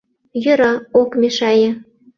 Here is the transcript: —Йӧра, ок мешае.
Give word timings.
—Йӧра, 0.43 0.73
ок 1.01 1.09
мешае. 1.19 1.69